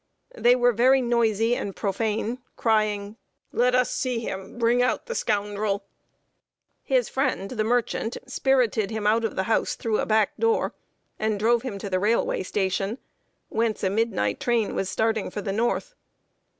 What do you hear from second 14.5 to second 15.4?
was starting